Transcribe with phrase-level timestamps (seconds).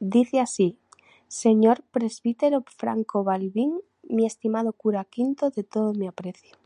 [0.00, 0.76] Dice así:
[1.26, 6.58] "Señor Presbítero Franco Balbín -Mi estimado Cura V de todo mi aprecio-.